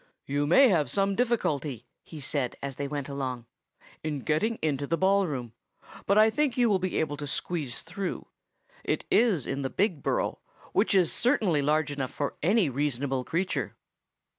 [0.25, 3.45] "You may have some difficulty," he said as they went along,
[4.03, 5.53] "in getting into the ball room,
[6.07, 8.25] but I think you will be able to squeeze through.
[8.83, 10.39] It is in the Big Burrow,
[10.73, 13.75] which is certainly large enough for any reasonable creature.